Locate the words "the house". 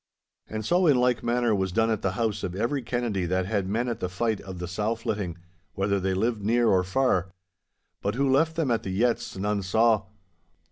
2.01-2.41